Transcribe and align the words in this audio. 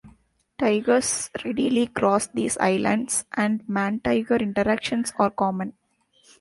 Tigers 0.57 1.29
readily 1.45 1.85
cross 1.85 2.25
these 2.25 2.57
islands 2.57 3.23
and 3.37 3.61
man-tiger 3.69 4.37
interactions 4.37 5.13
are 5.19 5.29
common. 5.29 5.73